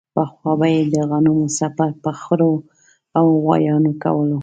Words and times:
پخوا 0.15 0.51
به 0.59 0.67
یې 0.73 0.81
د 0.93 0.95
غنمو 1.09 1.45
څپر 1.57 1.89
په 2.03 2.11
خرو 2.21 2.53
او 3.17 3.25
غوایانو 3.43 3.91
کولو. 4.03 4.39